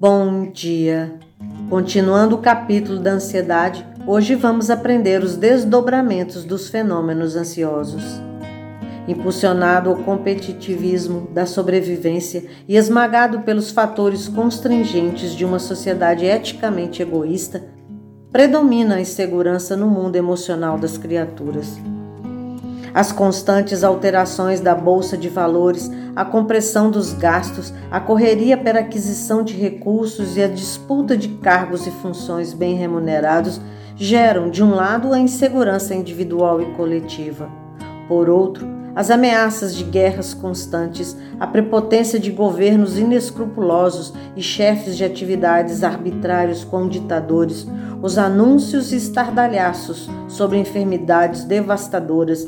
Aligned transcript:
Bom 0.00 0.52
dia! 0.52 1.12
Continuando 1.68 2.36
o 2.36 2.38
capítulo 2.38 3.00
da 3.00 3.14
ansiedade, 3.14 3.84
hoje 4.06 4.36
vamos 4.36 4.70
aprender 4.70 5.24
os 5.24 5.36
desdobramentos 5.36 6.44
dos 6.44 6.68
fenômenos 6.68 7.34
ansiosos. 7.34 8.04
Impulsionado 9.08 9.90
ao 9.90 9.96
competitivismo 9.96 11.28
da 11.32 11.46
sobrevivência 11.46 12.44
e 12.68 12.76
esmagado 12.76 13.40
pelos 13.40 13.72
fatores 13.72 14.28
constringentes 14.28 15.34
de 15.34 15.44
uma 15.44 15.58
sociedade 15.58 16.24
eticamente 16.24 17.02
egoísta, 17.02 17.64
predomina 18.30 18.94
a 18.94 19.00
insegurança 19.00 19.76
no 19.76 19.88
mundo 19.88 20.14
emocional 20.14 20.78
das 20.78 20.96
criaturas. 20.96 21.76
As 22.94 23.12
constantes 23.12 23.84
alterações 23.84 24.60
da 24.60 24.74
bolsa 24.74 25.16
de 25.16 25.28
valores, 25.28 25.90
a 26.16 26.24
compressão 26.24 26.90
dos 26.90 27.12
gastos, 27.12 27.72
a 27.90 28.00
correria 28.00 28.56
pela 28.56 28.80
aquisição 28.80 29.42
de 29.42 29.54
recursos 29.54 30.36
e 30.36 30.42
a 30.42 30.48
disputa 30.48 31.16
de 31.16 31.28
cargos 31.28 31.86
e 31.86 31.90
funções 31.90 32.52
bem 32.52 32.74
remunerados 32.74 33.60
geram, 33.94 34.48
de 34.48 34.62
um 34.62 34.74
lado, 34.74 35.12
a 35.12 35.18
insegurança 35.18 35.94
individual 35.94 36.62
e 36.62 36.66
coletiva. 36.76 37.50
Por 38.06 38.30
outro, 38.30 38.66
as 38.94 39.10
ameaças 39.10 39.76
de 39.76 39.84
guerras 39.84 40.34
constantes, 40.34 41.16
a 41.38 41.46
prepotência 41.46 42.18
de 42.18 42.32
governos 42.32 42.98
inescrupulosos 42.98 44.12
e 44.34 44.42
chefes 44.42 44.96
de 44.96 45.04
atividades 45.04 45.84
arbitrários 45.84 46.64
como 46.64 46.88
ditadores, 46.88 47.66
os 48.02 48.18
anúncios 48.18 48.92
estardalhaços 48.92 50.08
sobre 50.26 50.58
enfermidades 50.58 51.44
devastadoras 51.44 52.46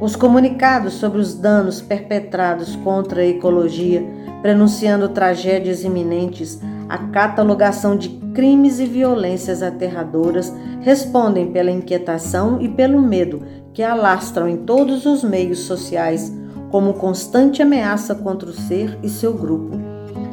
os 0.00 0.16
comunicados 0.16 0.94
sobre 0.94 1.20
os 1.20 1.34
danos 1.34 1.82
perpetrados 1.82 2.74
contra 2.76 3.20
a 3.20 3.26
ecologia, 3.26 4.02
prenunciando 4.40 5.10
tragédias 5.10 5.84
iminentes, 5.84 6.58
a 6.88 6.96
catalogação 6.96 7.96
de 7.96 8.08
crimes 8.34 8.80
e 8.80 8.86
violências 8.86 9.62
aterradoras 9.62 10.52
respondem 10.80 11.52
pela 11.52 11.70
inquietação 11.70 12.60
e 12.60 12.68
pelo 12.68 13.00
medo 13.00 13.42
que 13.74 13.82
alastram 13.82 14.48
em 14.48 14.56
todos 14.56 15.04
os 15.04 15.22
meios 15.22 15.60
sociais 15.60 16.32
como 16.70 16.94
constante 16.94 17.60
ameaça 17.60 18.14
contra 18.14 18.48
o 18.48 18.52
ser 18.52 18.98
e 19.02 19.08
seu 19.08 19.34
grupo, 19.34 19.76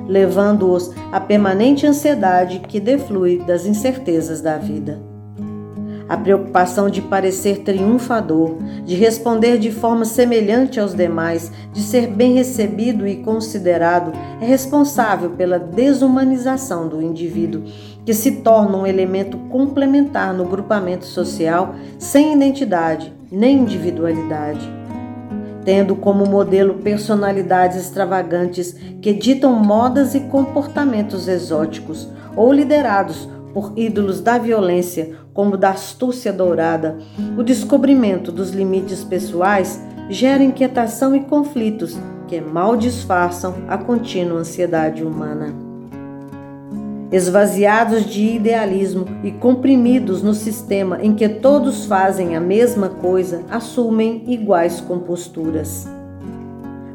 levando-os 0.07 0.91
à 1.11 1.19
permanente 1.19 1.85
ansiedade 1.85 2.59
que 2.59 2.79
deflui 2.79 3.39
das 3.39 3.65
incertezas 3.65 4.39
da 4.39 4.57
vida 4.57 5.16
a 6.07 6.15
preocupação 6.15 6.89
de 6.89 7.01
parecer 7.01 7.59
triunfador, 7.59 8.55
de 8.85 8.95
responder 8.95 9.57
de 9.57 9.71
forma 9.71 10.05
semelhante 10.05 10.79
aos 10.79 10.93
demais, 10.93 11.51
de 11.73 11.81
ser 11.81 12.07
bem 12.07 12.33
recebido 12.33 13.07
e 13.07 13.17
considerado, 13.17 14.11
é 14.41 14.45
responsável 14.45 15.31
pela 15.31 15.59
desumanização 15.59 16.87
do 16.87 17.01
indivíduo, 17.01 17.63
que 18.05 18.13
se 18.13 18.37
torna 18.37 18.77
um 18.77 18.87
elemento 18.87 19.37
complementar 19.49 20.33
no 20.33 20.45
grupamento 20.45 21.05
social 21.05 21.75
sem 21.99 22.33
identidade 22.33 23.13
nem 23.31 23.59
individualidade. 23.59 24.71
Tendo 25.65 25.95
como 25.97 26.25
modelo 26.25 26.75
personalidades 26.75 27.77
extravagantes 27.77 28.73
que 29.01 29.13
ditam 29.13 29.53
modas 29.53 30.15
e 30.15 30.21
comportamentos 30.21 31.27
exóticos, 31.27 32.07
ou 32.35 32.53
liderados 32.53 33.27
por 33.53 33.73
ídolos 33.75 34.21
da 34.21 34.37
violência, 34.37 35.15
como 35.33 35.57
da 35.57 35.71
astúcia 35.71 36.31
dourada, 36.31 36.97
o 37.37 37.43
descobrimento 37.43 38.31
dos 38.31 38.51
limites 38.51 39.03
pessoais 39.03 39.81
gera 40.09 40.43
inquietação 40.43 41.15
e 41.15 41.21
conflitos 41.21 41.97
que 42.27 42.41
mal 42.41 42.75
disfarçam 42.75 43.55
a 43.67 43.77
contínua 43.77 44.39
ansiedade 44.39 45.03
humana. 45.03 45.53
Esvaziados 47.11 48.05
de 48.05 48.35
idealismo 48.35 49.05
e 49.23 49.31
comprimidos 49.31 50.21
no 50.21 50.33
sistema 50.33 51.01
em 51.01 51.15
que 51.15 51.29
todos 51.29 51.85
fazem 51.85 52.35
a 52.35 52.39
mesma 52.39 52.89
coisa, 52.89 53.43
assumem 53.49 54.23
iguais 54.27 54.81
composturas. 54.81 55.87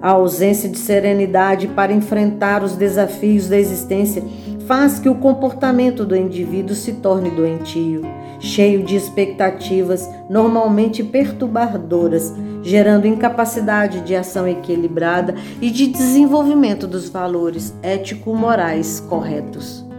A 0.03 0.11
ausência 0.11 0.69
de 0.69 0.79
serenidade 0.79 1.69
para 1.69 1.93
enfrentar 1.93 2.65
os 2.65 2.75
desafios 2.75 3.49
da 3.49 3.57
existência 3.57 4.25
faz 4.67 4.99
que 4.99 5.09
o 5.09 5.15
comportamento 5.15 6.05
do 6.05 6.17
indivíduo 6.17 6.75
se 6.75 6.95
torne 6.95 7.31
doentio, 7.31 8.03
cheio 8.41 8.83
de 8.83 8.97
expectativas 8.97 10.09
normalmente 10.29 11.05
perturbadoras, 11.05 12.35
gerando 12.65 13.07
incapacidade 13.07 14.01
de 14.01 14.17
ação 14.17 14.49
equilibrada 14.49 15.37
e 15.61 15.71
de 15.71 15.87
desenvolvimento 15.87 16.89
dos 16.89 17.09
valores 17.09 17.73
ético-morais 17.81 18.99
corretos. 19.09 19.92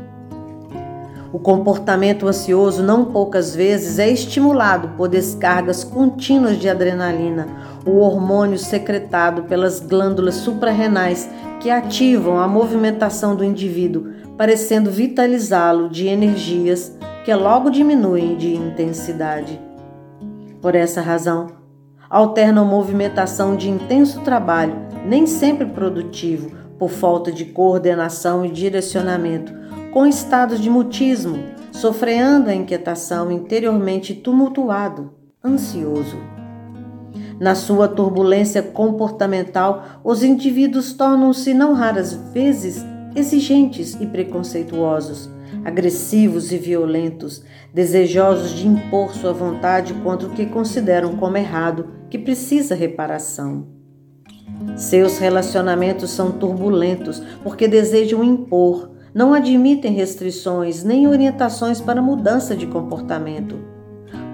O 1.33 1.39
comportamento 1.39 2.27
ansioso 2.27 2.83
não 2.83 3.05
poucas 3.05 3.55
vezes 3.55 3.97
é 3.97 4.07
estimulado 4.07 4.89
por 4.89 5.07
descargas 5.07 5.83
contínuas 5.83 6.59
de 6.59 6.69
adrenalina, 6.69 7.47
o 7.87 7.97
hormônio 7.97 8.59
secretado 8.59 9.45
pelas 9.45 9.79
glândulas 9.79 10.35
suprarrenais 10.35 11.27
que 11.59 11.71
ativam 11.71 12.37
a 12.37 12.47
movimentação 12.47 13.35
do 13.35 13.43
indivíduo, 13.43 14.13
parecendo 14.37 14.91
vitalizá-lo 14.91 15.89
de 15.89 16.05
energias 16.05 16.95
que 17.25 17.33
logo 17.33 17.71
diminuem 17.71 18.37
de 18.37 18.53
intensidade. 18.55 19.59
Por 20.61 20.75
essa 20.75 21.01
razão, 21.01 21.47
alterna 22.07 22.61
a 22.61 22.65
movimentação 22.65 23.55
de 23.55 23.71
intenso 23.71 24.21
trabalho, 24.21 24.75
nem 25.03 25.25
sempre 25.25 25.65
produtivo, 25.65 26.51
por 26.77 26.91
falta 26.91 27.31
de 27.31 27.45
coordenação 27.45 28.45
e 28.45 28.51
direcionamento, 28.51 29.62
com 29.93 30.07
estados 30.07 30.59
de 30.59 30.71
mutismo, 30.71 31.37
sofreando 31.71 32.49
a 32.49 32.55
inquietação 32.55 33.31
interiormente 33.31 34.15
tumultuado, 34.15 35.13
ansioso. 35.45 36.17
Na 37.39 37.53
sua 37.53 37.87
turbulência 37.87 38.63
comportamental, 38.63 40.01
os 40.03 40.23
indivíduos 40.23 40.93
tornam-se 40.93 41.53
não 41.53 41.73
raras 41.73 42.13
vezes 42.33 42.83
exigentes 43.15 43.95
e 43.99 44.07
preconceituosos, 44.07 45.29
agressivos 45.63 46.51
e 46.51 46.57
violentos, 46.57 47.43
desejosos 47.71 48.51
de 48.51 48.67
impor 48.67 49.13
sua 49.13 49.31
vontade 49.31 49.93
contra 49.95 50.27
o 50.27 50.31
que 50.31 50.47
consideram 50.47 51.15
como 51.17 51.37
errado, 51.37 51.89
que 52.09 52.17
precisa 52.17 52.73
reparação. 52.73 53.67
Seus 54.75 55.19
relacionamentos 55.19 56.09
são 56.09 56.31
turbulentos 56.31 57.21
porque 57.43 57.67
desejam 57.67 58.23
impor, 58.23 58.92
não 59.13 59.33
admitem 59.33 59.93
restrições 59.93 60.83
nem 60.83 61.07
orientações 61.07 61.79
para 61.79 62.01
mudança 62.01 62.55
de 62.55 62.65
comportamento. 62.65 63.59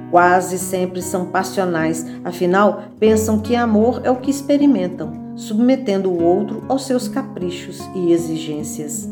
Quase 0.09 0.57
sempre 0.57 1.01
são 1.01 1.27
passionais, 1.27 2.05
afinal, 2.23 2.83
pensam 2.99 3.39
que 3.39 3.55
amor 3.55 4.01
é 4.03 4.09
o 4.09 4.15
que 4.15 4.31
experimentam, 4.31 5.33
submetendo 5.35 6.09
o 6.09 6.23
outro 6.23 6.63
aos 6.67 6.85
seus 6.85 7.07
caprichos 7.07 7.79
e 7.93 8.11
exigências. 8.11 9.07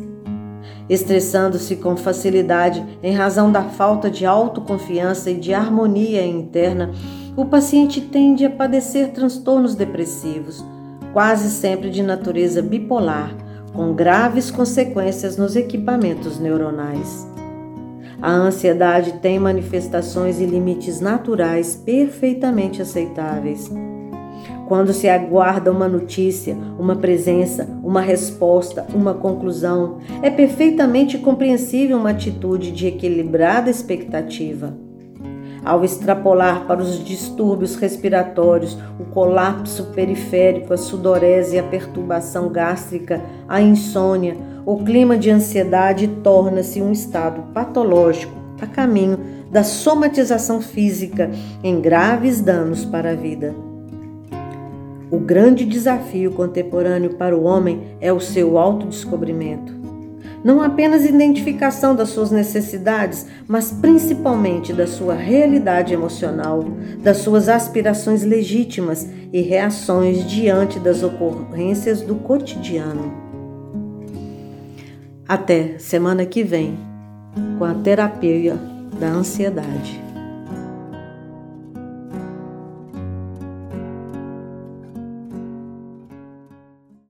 Estressando-se 0.90 1.76
com 1.76 1.98
facilidade 1.98 2.84
em 3.04 3.14
razão 3.14 3.52
da 3.52 3.62
falta 3.62 4.10
de 4.10 4.26
autoconfiança 4.26 5.30
e 5.30 5.38
de 5.38 5.54
harmonia 5.54 6.26
interna, 6.26 6.92
o 7.36 7.46
paciente 7.46 8.02
tende 8.02 8.46
a 8.46 8.50
padecer 8.50 9.12
transtornos 9.12 9.76
depressivos, 9.76 10.64
quase 11.14 11.52
sempre 11.52 11.90
de 11.90 12.02
natureza 12.02 12.62
bipolar 12.62 13.47
com 13.78 13.94
graves 13.94 14.50
consequências 14.50 15.38
nos 15.38 15.56
equipamentos 15.56 16.40
neuronais. 16.40 17.28
A 18.20 18.32
ansiedade 18.32 19.20
tem 19.22 19.38
manifestações 19.38 20.40
e 20.40 20.46
limites 20.46 21.00
naturais 21.00 21.76
perfeitamente 21.76 22.82
aceitáveis. 22.82 23.72
Quando 24.68 24.92
se 24.92 25.08
aguarda 25.08 25.72
uma 25.72 25.88
notícia, 25.88 26.58
uma 26.80 26.96
presença, 26.96 27.70
uma 27.84 28.02
resposta, 28.02 28.84
uma 28.96 29.14
conclusão, 29.14 30.00
é 30.24 30.32
perfeitamente 30.32 31.20
compreensível 31.20 32.00
uma 32.00 32.10
atitude 32.10 32.72
de 32.72 32.88
equilibrada 32.88 33.70
expectativa. 33.70 34.87
Ao 35.68 35.84
extrapolar 35.84 36.66
para 36.66 36.82
os 36.82 37.04
distúrbios 37.04 37.76
respiratórios, 37.76 38.78
o 38.98 39.04
colapso 39.04 39.88
periférico, 39.88 40.74
a 40.74 40.78
sudorese, 40.78 41.60
a 41.60 41.64
perturbação 41.64 42.48
gástrica, 42.48 43.22
a 43.50 43.60
insônia, 43.62 44.38
o 44.66 44.78
clima 44.86 45.18
de 45.18 45.30
ansiedade 45.30 46.08
torna-se 46.24 46.82
um 46.82 46.94
estado 46.94 47.52
patológico 47.54 48.32
a 48.62 48.66
caminho 48.66 49.20
da 49.52 49.62
somatização 49.62 50.62
física 50.62 51.30
em 51.62 51.82
graves 51.82 52.40
danos 52.40 52.86
para 52.86 53.12
a 53.12 53.16
vida. 53.16 53.54
O 55.12 55.20
grande 55.20 55.66
desafio 55.66 56.32
contemporâneo 56.32 57.16
para 57.16 57.38
o 57.38 57.44
homem 57.44 57.98
é 58.00 58.14
o 58.14 58.22
seu 58.22 58.58
autodescobrimento 58.58 59.77
não 60.48 60.62
apenas 60.62 61.04
identificação 61.04 61.94
das 61.94 62.08
suas 62.08 62.32
necessidades, 62.32 63.28
mas 63.46 63.70
principalmente 63.70 64.72
da 64.72 64.88
sua 64.88 65.14
realidade 65.14 65.94
emocional, 65.94 66.64
das 67.04 67.18
suas 67.18 67.50
aspirações 67.50 68.24
legítimas 68.24 69.06
e 69.34 69.42
reações 69.42 70.26
diante 70.26 70.80
das 70.80 71.04
ocorrências 71.04 72.02
do 72.02 72.16
cotidiano. 72.16 73.12
Até 75.28 75.78
semana 75.80 76.26
que 76.26 76.44
vem 76.44 76.80
com 77.60 77.66
a 77.66 77.74
terapia 77.74 78.58
da 78.98 79.08
ansiedade. 79.10 80.07